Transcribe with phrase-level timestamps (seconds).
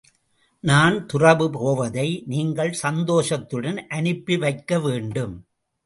[0.63, 5.35] நான் துறவு போவதை நீங்கள் சந்தோஷத்துடன் அனுப்பி வைக்க வேண்டும்.